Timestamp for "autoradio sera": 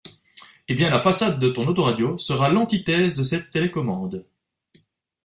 1.67-2.49